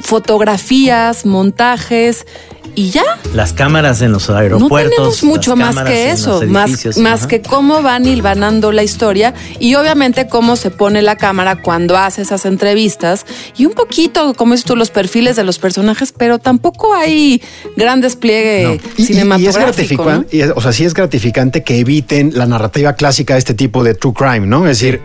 [0.00, 2.26] fotografías, montajes
[2.74, 3.02] y ya.
[3.34, 4.90] Las cámaras en los No aeropuertos.
[4.94, 10.28] tenemos mucho más que eso, más, más que cómo van hilvanando la historia y obviamente
[10.28, 14.76] cómo se pone la cámara cuando hace esas entrevistas y un poquito, como dices tú,
[14.76, 17.42] los perfiles de los personajes, pero tampoco hay
[17.76, 19.42] gran despliegue y- cinematográfico.
[19.42, 23.34] Y, es gratificante, y es- o sea, sí es gratificante que eviten la narrativa clásica
[23.34, 24.68] de este tipo de true crime, ¿no?
[24.68, 25.00] Es decir,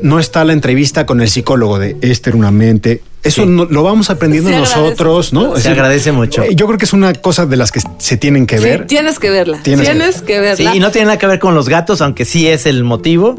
[0.00, 3.02] no está la entrevista con el psicólogo de este era una mente.
[3.22, 4.80] Eso no- lo vamos aprendiendo Se agradece.
[4.80, 5.56] nosotros, ¿no?
[5.56, 6.42] Se agradece mucho.
[6.42, 8.86] eh, Yo creo que es una cosa de las que se tienen que Sí, ver.
[8.86, 9.60] tienes que verla.
[9.62, 10.72] Tienes Tienes, que- que, verla.
[10.72, 13.36] Sí, y no tiene nada que ver con los gatos, aunque sí es el motivo.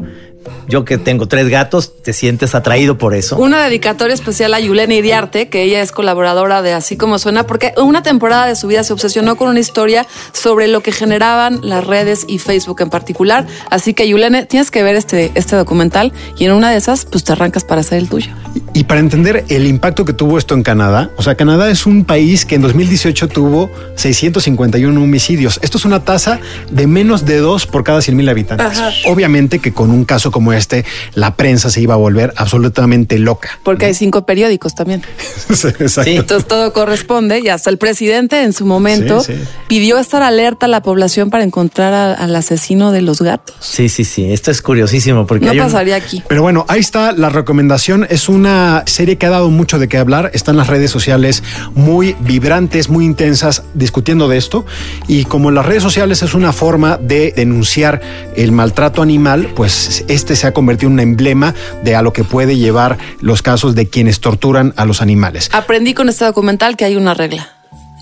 [0.68, 3.36] Yo que tengo tres gatos, te sientes atraído por eso.
[3.36, 7.72] Una dedicatoria especial a Yulena Iriarte, que ella es colaboradora de Así como suena, porque
[7.76, 11.86] una temporada de su vida se obsesionó con una historia sobre lo que generaban las
[11.86, 13.46] redes y Facebook en particular.
[13.70, 17.24] Así que Yulene, tienes que ver este, este documental y en una de esas, pues
[17.24, 18.32] te arrancas para hacer el tuyo.
[18.74, 22.04] Y para entender el impacto que tuvo esto en Canadá, o sea, Canadá es un
[22.04, 25.58] país que en 2018 tuvo 651 homicidios.
[25.62, 28.66] Esto es una tasa de menos de dos por cada 100 mil habitantes.
[28.78, 28.90] Ajá.
[29.06, 33.58] Obviamente que con un caso como este, la prensa se iba a volver absolutamente loca.
[33.62, 35.02] Porque hay cinco periódicos también.
[35.48, 36.10] Exacto.
[36.10, 39.40] Entonces todo corresponde y hasta el presidente en su momento Sí, sí.
[39.66, 43.56] pidió estar alerta a la población para encontrar a- al asesino de los gatos.
[43.60, 44.30] Sí, sí, sí.
[44.30, 46.22] Esto es curiosísimo porque No hay un- pasaría aquí.
[46.28, 48.06] Pero bueno, ahí está la recomendación.
[48.10, 50.30] Es una serie que ha dado mucho de qué hablar.
[50.34, 51.42] Están las redes sociales
[51.74, 54.66] muy vibrantes, muy intensas, discutiendo de esto.
[55.08, 58.00] Y como las redes sociales es una forma de denunciar
[58.36, 62.24] el maltrato animal, pues este se ha convertido en un emblema de a lo que
[62.24, 65.48] puede llevar los casos de quienes torturan a los animales.
[65.52, 67.48] Aprendí con este documental que hay una regla.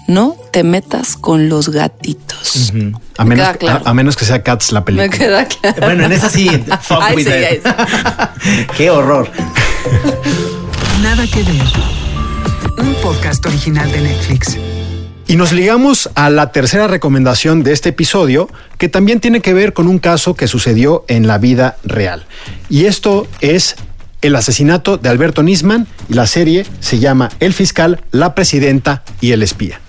[0.08, 2.72] No te metas con los gatitos.
[3.18, 3.82] A Me menos, queda claro.
[3.86, 5.10] a, a menos que sea Cats la Me película.
[5.18, 5.76] queda claro.
[5.82, 6.48] Bueno, en esa sí.
[6.80, 7.66] fuck Ay, with sí, it.
[7.66, 8.66] ay.
[8.76, 9.30] Qué horror.
[11.02, 11.62] Nada que ver.
[12.78, 14.56] Un podcast original de Netflix.
[15.26, 19.72] Y nos ligamos a la tercera recomendación de este episodio, que también tiene que ver
[19.72, 22.26] con un caso que sucedió en la vida real.
[22.68, 23.76] Y esto es
[24.20, 29.32] el asesinato de Alberto Nisman y la serie se llama El fiscal, la presidenta y
[29.32, 29.80] el espía.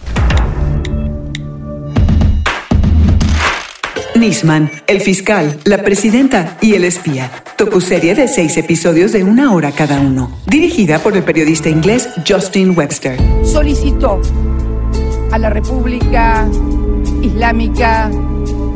[4.15, 7.29] Nisman, el fiscal, la presidenta y el espía.
[7.57, 10.39] Tokuserie de seis episodios de una hora cada uno.
[10.47, 13.17] Dirigida por el periodista inglés Justin Webster.
[13.43, 14.21] solicitó
[15.35, 16.47] a la República
[17.21, 18.09] Islámica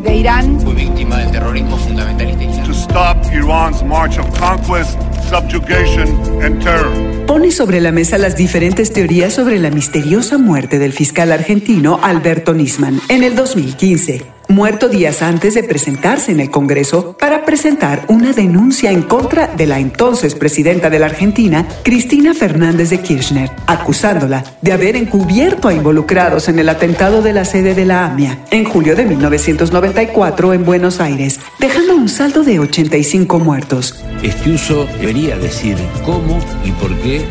[0.03, 2.67] de Irán Fue víctima del terrorismo fundamentalista islámico.
[2.67, 6.09] To stop Iran's march of conquest, subjugation,
[6.43, 7.25] and terror.
[7.27, 12.53] Pone sobre la mesa las diferentes teorías sobre la misteriosa muerte del fiscal argentino Alberto
[12.53, 14.38] Nisman en el 2015.
[14.51, 19.67] Muerto días antes de presentarse en el Congreso para presentar una denuncia en contra de
[19.67, 25.73] la entonces presidenta de la Argentina, Cristina Fernández de Kirchner, acusándola de haber encubierto a
[25.75, 30.65] involucrados en el atentado de la sede de la AMIA en julio de 1994 en
[30.65, 34.03] Buenos Aires, dejando un saldo de 85 muertos.
[34.23, 37.23] Este uso debería decir cómo y por qué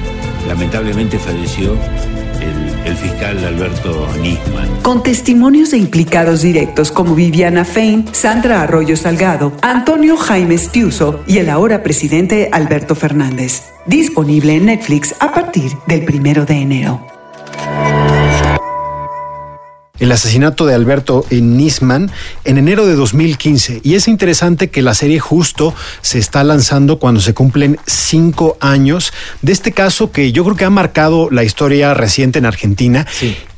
[0.47, 1.77] lamentablemente falleció
[2.89, 4.83] el, fiscal Alberto Nisman.
[4.83, 11.39] con testimonios de implicados directos como Viviana Fein, Sandra Arroyo Salgado, Antonio Jaime Stiuso y
[11.39, 13.73] el ahora presidente Alberto Fernández.
[13.87, 17.07] Disponible en Netflix a partir del primero de enero.
[20.01, 22.11] El asesinato de Alberto Nisman
[22.45, 23.81] en enero de 2015.
[23.83, 29.13] Y es interesante que la serie justo se está lanzando cuando se cumplen cinco años
[29.43, 33.07] de este caso que yo creo que ha marcado la historia reciente en Argentina.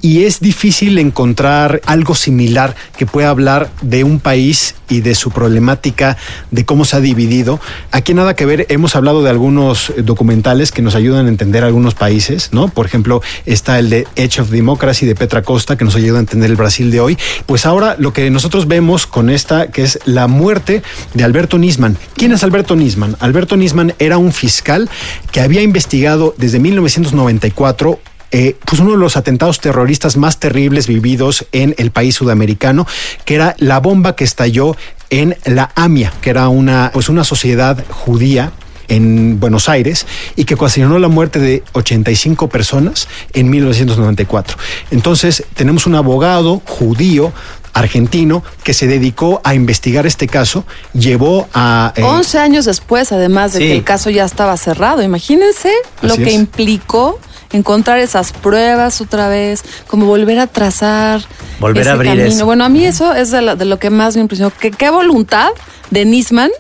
[0.01, 5.31] Y es difícil encontrar algo similar que pueda hablar de un país y de su
[5.31, 6.19] problemática,
[6.51, 7.61] de cómo se ha dividido.
[7.91, 11.65] Aquí nada que ver, hemos hablado de algunos eh, documentales que nos ayudan a entender
[11.65, 12.69] algunos países, ¿no?
[12.69, 16.21] Por ejemplo, está el de Edge of Democracy de Petra Costa, que nos ayuda a
[16.21, 17.19] entender el Brasil de hoy.
[17.47, 20.83] Pues ahora lo que nosotros vemos con esta, que es la muerte
[21.15, 21.97] de Alberto Nisman.
[22.17, 23.17] ¿Quién es Alberto Nisman?
[23.21, 24.91] Alberto Nisman era un fiscal
[25.31, 28.01] que había investigado desde 1994
[28.31, 32.87] eh, pues uno de los atentados terroristas más terribles vividos en el país sudamericano,
[33.25, 34.77] que era la bomba que estalló
[35.11, 38.53] en la AMIA, que era una, pues una sociedad judía
[38.87, 40.05] en Buenos Aires
[40.37, 44.57] y que ocasionó la muerte de 85 personas en 1994.
[44.91, 47.33] Entonces tenemos un abogado judío
[47.73, 51.93] argentino que se dedicó a investigar este caso, llevó a...
[51.97, 53.67] eh, 11 años después, además de Sí.
[53.67, 55.03] que el caso ya estaba cerrado.
[55.03, 55.71] Imagínense
[56.03, 56.35] lo que es.
[56.35, 57.21] imlicó
[57.53, 61.23] encontrar esas pruebas otra vez, como volver a trazar.
[61.59, 62.29] Volver ese a abrir camino.
[62.29, 62.47] eso.
[62.47, 64.51] Bueno, a mí eso es de lo, de lo que más me impresionó.
[64.51, 65.51] Que, qué voluntad
[65.91, 66.51] de Nisman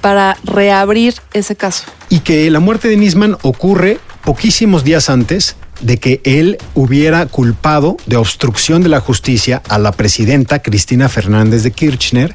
[0.00, 1.84] para reabrir ese caso.
[2.08, 7.96] y que la muerte de Nisman ocurre poquísimos días antes de que él hubiera culpado
[8.06, 12.34] de obstrucción de la justicia a la presidenta Cristina Fernández de Kirchner.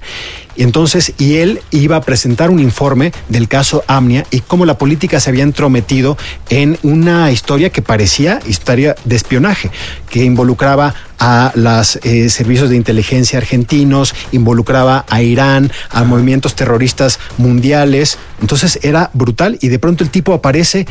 [0.55, 4.77] Y entonces, y él iba a presentar un informe del caso Amnia y cómo la
[4.77, 6.17] política se había entrometido
[6.49, 9.69] en una historia que parecía historia de espionaje,
[10.10, 17.19] que involucraba a los eh, servicios de inteligencia argentinos, involucraba a Irán, a movimientos terroristas
[17.38, 18.17] mundiales.
[18.39, 20.88] Entonces era brutal y de pronto el tipo aparece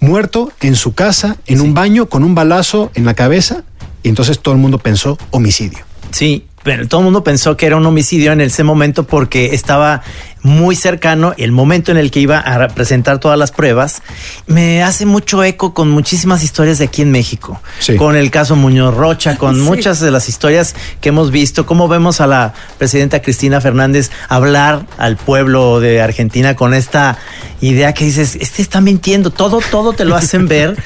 [0.00, 3.64] muerto en su casa, en un baño, con un balazo en la cabeza,
[4.02, 5.84] y entonces todo el mundo pensó homicidio.
[6.10, 10.02] Sí, pero todo el mundo pensó que era un homicidio en ese momento porque estaba
[10.44, 14.02] muy cercano el momento en el que iba a presentar todas las pruebas.
[14.46, 17.60] Me hace mucho eco con muchísimas historias de aquí en México.
[17.96, 22.20] Con el caso Muñoz Rocha, con muchas de las historias que hemos visto, cómo vemos
[22.20, 27.18] a la presidenta Cristina Fernández hablar al pueblo de Argentina con esta
[27.62, 30.76] idea que dices, este está mintiendo, todo, todo te lo hacen ver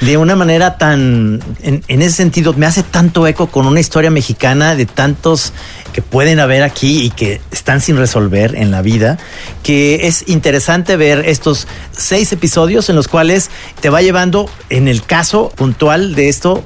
[0.00, 4.10] de una manera tan, en, en ese sentido, me hace tanto eco con una historia
[4.10, 5.54] mexicana de tantos
[5.96, 9.05] que pueden haber aquí y que están sin resolver en la vida,
[9.62, 15.02] que es interesante ver estos seis episodios en los cuales te va llevando, en el
[15.02, 16.64] caso puntual de esto,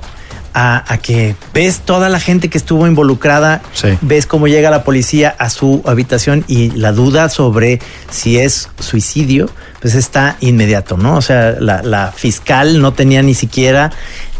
[0.54, 3.62] a, que ves toda la gente que estuvo involucrada,
[4.00, 9.50] ves cómo llega la policía a su habitación y la duda sobre si es suicidio,
[9.80, 11.16] pues está inmediato, ¿no?
[11.16, 13.92] O sea, la, fiscal no tenía ni siquiera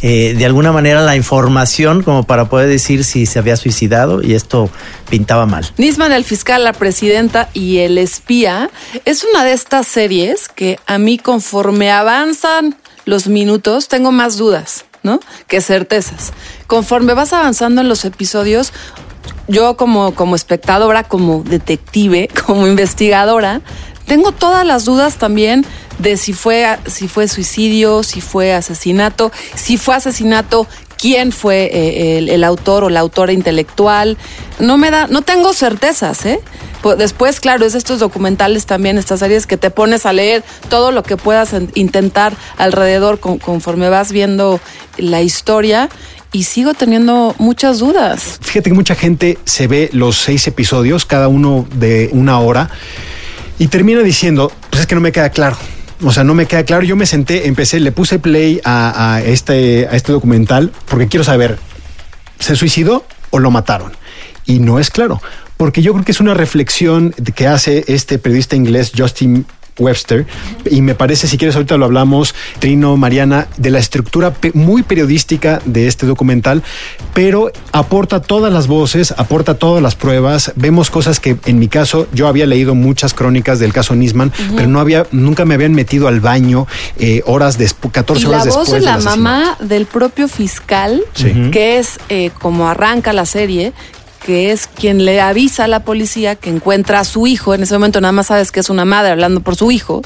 [0.02, 4.34] eh, de alguna manera la información como para poder decir si se había suicidado y
[4.34, 4.70] esto
[5.08, 5.70] pintaba mal.
[5.76, 8.70] Nisman, el fiscal, la presidenta y el espía
[9.04, 14.84] es una de estas series que a mí conforme avanzan los minutos tengo más dudas.
[15.02, 15.20] ¿No?
[15.46, 16.32] Que certezas.
[16.66, 18.72] Conforme vas avanzando en los episodios,
[19.48, 23.60] yo como, como espectadora, como detective, como investigadora,
[24.06, 25.64] tengo todas las dudas también
[25.98, 30.66] de si fue, si fue suicidio, si fue asesinato, si fue asesinato,
[30.98, 34.18] quién fue eh, el, autor o la autora intelectual.
[34.58, 36.40] No me da, no tengo certezas, ¿eh?
[36.96, 41.02] Después, claro, es estos documentales también, estas series que te pones a leer todo lo
[41.02, 44.60] que puedas intentar alrededor conforme vas viendo
[44.96, 45.88] la historia
[46.32, 48.38] y sigo teniendo muchas dudas.
[48.40, 52.70] Fíjate que mucha gente se ve los seis episodios, cada uno de una hora
[53.58, 55.56] y termina diciendo, pues es que no me queda claro.
[56.02, 56.82] O sea, no me queda claro.
[56.82, 61.58] Yo me senté, empecé, le puse play a, este, a este documental porque quiero saber,
[62.38, 63.92] ¿se suicidó o lo mataron?
[64.46, 65.20] Y no es claro,
[65.60, 69.44] porque yo creo que es una reflexión que hace este periodista inglés Justin
[69.78, 70.26] Webster.
[70.70, 75.60] Y me parece, si quieres, ahorita lo hablamos, Trino, Mariana, de la estructura muy periodística
[75.66, 76.62] de este documental,
[77.12, 80.52] pero aporta todas las voces, aporta todas las pruebas.
[80.56, 84.66] Vemos cosas que, en mi caso, yo había leído muchas crónicas del caso Nisman, pero
[84.66, 86.66] no había, nunca me habían metido al baño
[86.98, 88.68] eh, horas después, 14 horas después.
[88.68, 91.02] La voz de la mamá del propio fiscal,
[91.52, 93.74] que es eh, como arranca la serie,
[94.30, 97.74] que es quien le avisa a la policía que encuentra a su hijo, en ese
[97.74, 100.02] momento nada más sabes que es una madre hablando por su hijo,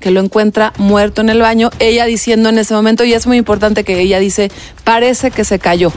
[0.00, 3.36] que lo encuentra muerto en el baño, ella diciendo en ese momento, y es muy
[3.36, 4.50] importante que ella dice,
[4.82, 5.92] parece que se cayó.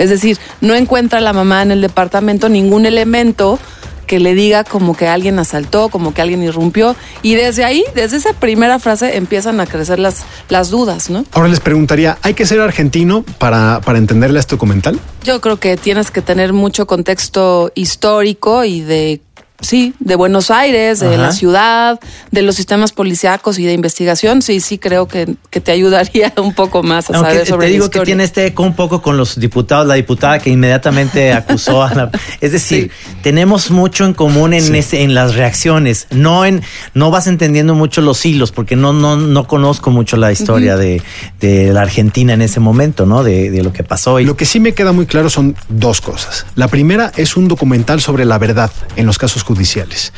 [0.00, 3.60] Es decir, no encuentra a la mamá en el departamento ningún elemento
[4.08, 6.96] que le diga como que alguien asaltó, como que alguien irrumpió.
[7.22, 11.24] Y desde ahí, desde esa primera frase, empiezan a crecer las, las dudas, ¿no?
[11.30, 14.98] Ahora les preguntaría, ¿hay que ser argentino para, para entenderle a este documental?
[15.22, 19.20] Yo creo que tienes que tener mucho contexto histórico y de
[19.60, 21.98] Sí, de Buenos Aires, de la ciudad,
[22.30, 26.54] de los sistemas policíacos y de investigación, sí, sí creo que, que te ayudaría un
[26.54, 29.40] poco más a saber sobre Te digo que tiene este eco un poco con los
[29.40, 32.10] diputados, la diputada que inmediatamente acusó a la...
[32.40, 32.92] Es decir,
[33.24, 36.62] tenemos mucho en común en, ese, en las reacciones, no en
[36.94, 41.02] no vas entendiendo mucho los hilos, porque no, no, no conozco mucho la historia de,
[41.40, 43.24] de, la Argentina en ese momento, ¿no?
[43.24, 44.20] De, de lo que pasó.
[44.20, 44.24] Y...
[44.24, 46.46] Lo que sí me queda muy claro son dos cosas.
[46.54, 50.12] La primera es un documental sobre la verdad en los casos judiciales.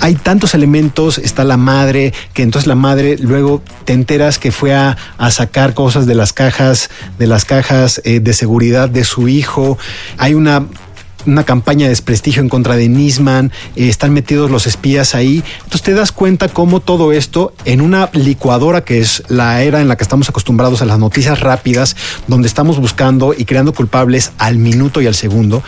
[0.00, 4.74] Hay tantos elementos, está la madre, que entonces la madre luego te enteras que fue
[4.74, 4.98] a,
[5.30, 9.78] sacar cosas de las cajas, de las cajas eh, de seguridad de su hijo.
[10.18, 10.66] Hay una
[11.26, 15.42] una campaña de desprestigio en contra de Nisman, eh, están metidos los espías ahí.
[15.58, 19.88] Entonces te das cuenta cómo todo esto en una licuadora que es la era en
[19.88, 24.58] la que estamos acostumbrados a las noticias rápidas, donde estamos buscando y creando culpables al
[24.58, 25.62] minuto y al segundo,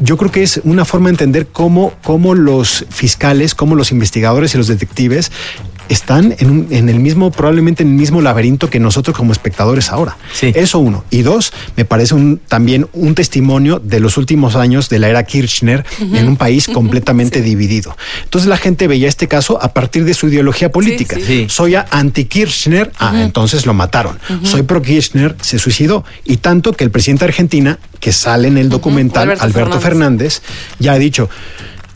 [0.00, 4.54] yo creo que es una forma de entender cómo, cómo los fiscales, cómo los investigadores
[4.54, 5.30] y los detectives
[5.92, 9.90] están en, un- en el mismo, probablemente en el mismo laberinto que nosotros como espectadores
[9.90, 10.16] ahora.
[10.54, 11.04] Eso uno.
[11.10, 15.24] Y dos, me parece un, también un testimonio de los últimos años de la era
[15.24, 17.96] Kirchner en un país completamente dividido.
[18.24, 21.16] Entonces la gente veía este caso a partir de su ideología política.
[21.16, 21.22] sí.
[21.32, 21.46] Sí.
[21.48, 24.18] Soy anti-Kirchner, ah, entonces lo mataron.
[24.42, 26.04] Soy pro-Kirchner, se suicidó.
[26.24, 30.40] Y tanto que el presidente de Argentina, que sale en el documental, Alberto Alberto, Fernández.
[30.40, 30.42] Fernández,
[30.78, 31.28] ya ha dicho,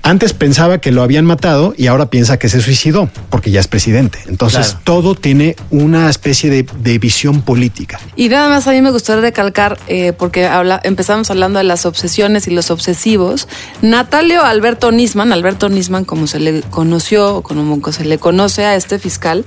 [0.07, 3.67] antes pensaba que lo habían matado y ahora piensa que se suicidó, porque ya es
[3.67, 4.21] presidente.
[4.29, 4.81] Entonces Claro.
[4.85, 7.99] todo tiene una especie de, de visión política.
[8.15, 11.87] Y nada más a mí me gustaría recalcar, eh, porque habla, empezamos hablando de las
[11.87, 13.49] obsesiones y los obsesivos.
[13.83, 18.77] Natalio Alberto Nisman, Alberto Nisman, como se le conoció, o como se le conoce a
[18.77, 19.45] este fiscal,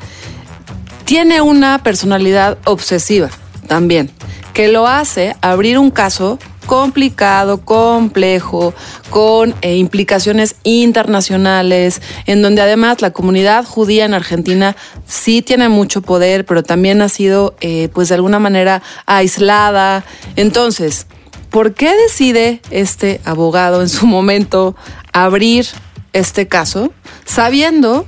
[1.06, 3.30] tiene una personalidad obsesiva
[3.68, 4.12] también,
[4.54, 6.38] que lo hace abrir un caso
[6.70, 8.76] complicado, complejo,
[9.10, 14.76] con eh, implicaciones internacionales, en donde además la comunidad judía en Argentina
[15.08, 20.06] sí tiene mucho poder, pero también ha sido, eh, pues de alguna manera, aislada.
[20.36, 21.08] Entonces,
[21.50, 24.76] ¿por qué decide este abogado en su momento
[25.12, 25.66] abrir
[26.14, 26.94] este caso,
[27.26, 28.06] sabiendo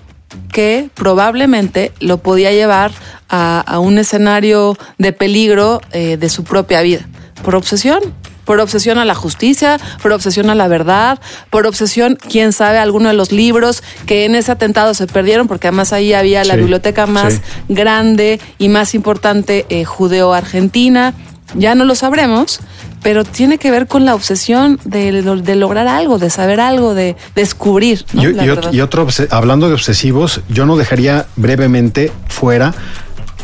[0.54, 2.92] que probablemente lo podía llevar
[3.28, 7.08] a, un escenario de peligro eh, de su propia vida?
[7.44, 11.20] Por obsesión, por obsesión a la justicia, por obsesión a la verdad,
[11.50, 15.68] por obsesión, quién sabe, alguno de los libros que en ese atentado se perdieron, porque
[15.68, 17.40] además ahí había la Sí, biblioteca más sí.
[17.70, 21.14] grande y más importante eh, judeo-argentina.
[21.54, 22.62] Ya no lo sabremos,
[23.04, 27.16] pero tiene que ver con la obsesión de, de lograr algo, de saber algo, de
[27.36, 28.06] descubrir.
[28.14, 28.24] ¿no?
[28.72, 32.74] Y, otro, hablando de obsesivos, yo no dejaría brevemente fuera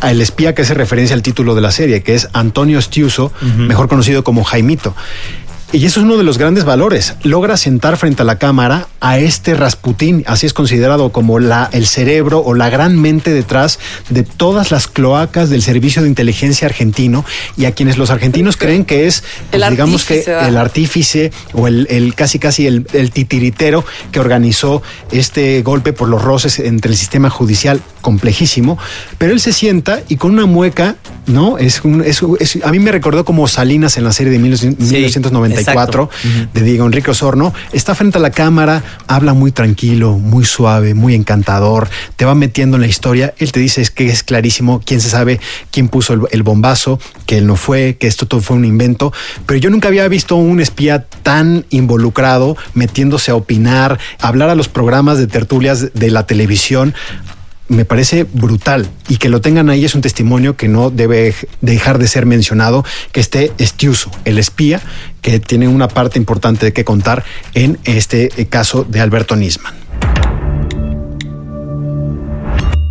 [0.01, 3.87] al espía que hace referencia al título de la serie, que es Antonio Stiuso, mejor
[3.87, 4.95] conocido como Jaimito.
[5.73, 7.15] Y eso es uno de los grandes valores.
[7.23, 11.87] Logra sentar frente a la cámara a este Rasputín, así es considerado como la, el
[11.87, 13.77] cerebro o la gran mente detrás
[14.09, 17.25] de todas las cloacas del servicio de inteligencia argentino
[17.57, 21.67] y a quienes los argentinos creen que es, pues, El digamos que el artífice o
[21.67, 23.83] el, el casi casi el, el titiritero
[24.13, 24.81] que organizó
[25.11, 27.81] este golpe por los roces entre el sistema judicial
[28.11, 28.77] complejísimo,
[29.17, 30.95] pero él se sienta y con una mueca,
[31.25, 31.57] ¿no?
[31.57, 36.03] Es, un, es, es- a mí me recordó como Salinas en la serie de 1994
[36.09, 36.09] exacto.
[36.53, 41.15] de Diego Enrique Osorno, está frente a la cámara, habla muy tranquilo, muy suave, muy
[41.15, 45.01] encantador, te va metiendo en la historia, él te dice es que es clarísimo quién
[45.01, 48.55] se sabe quién puso el, el bombazo, que él no fue, que esto todo fue
[48.55, 49.11] un invento,
[49.45, 54.69] pero yo nunca había visto un espía tan involucrado, metiéndose a opinar, hablar a los
[54.69, 56.93] programas de tertulias de la televisión,
[57.69, 61.97] me parece brutal y que lo tengan ahí es un testimonio que no debe dejar
[61.97, 64.81] de ser mencionado, que esté Estiuso, el espía,
[65.21, 69.75] que tiene una parte importante de que contar en este eh, caso de Alberto Nisman.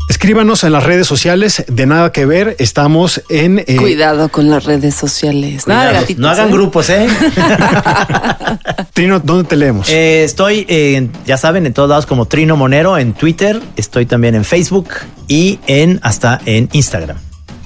[0.08, 3.58] Escríbanos en las redes sociales, de nada que ver, estamos en...
[3.66, 5.64] eh, Cuidado con las redes sociales.
[5.66, 6.52] Gatitos, no hagan ¿eh?
[6.52, 7.08] grupos, ¿eh?
[8.96, 9.90] Trino, ¿dónde te leemos?
[9.90, 14.34] Eh, estoy, eh, ya saben, en todos lados como Trino Monero, en Twitter, estoy también
[14.34, 14.88] en Facebook
[15.28, 17.18] y en hasta en Instagram.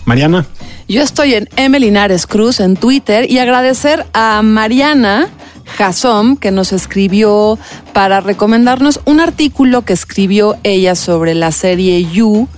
[0.07, 0.45] Mariana.
[0.89, 5.29] Yo estoy en Emelinares Cruz en Twitter y agradecer a Mariana
[5.79, 7.61] Jasom que nos escribió
[7.93, 12.49] para recomendarnos un artículo que escribió ella sobre la serie You,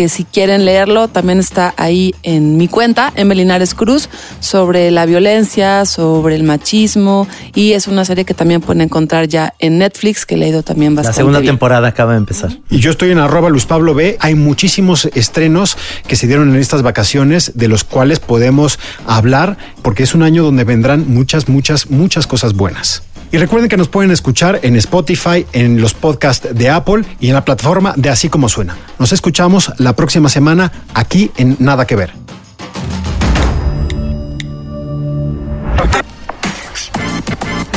[0.00, 4.08] que si quieren leerlo también está ahí en mi cuenta, Emelinares Cruz,
[4.40, 9.52] sobre la violencia, sobre el machismo y es una serie que también pueden encontrar ya
[9.58, 11.52] en Netflix, que he leído también La bastante segunda bien.
[11.52, 12.50] temporada acaba de empezar.
[12.70, 14.16] Y yo estoy en arroba Luz Pablo B.
[14.20, 15.76] Hay muchísimos estrenos
[16.06, 20.42] que se dieron en estas vacaciones de los cuales podemos hablar porque es un año
[20.42, 23.02] donde vendrán muchas, muchas, muchas cosas buenas.
[23.32, 27.34] Y recuerden que nos pueden escuchar en Spotify, en los podcasts de Apple y en
[27.34, 28.76] la plataforma de Así Como Suena.
[28.98, 32.12] Nos escuchamos la próxima semana aquí en Nada que Ver.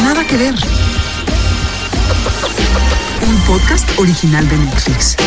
[0.01, 0.55] Nada que ver.
[3.21, 5.17] Un podcast original de Netflix.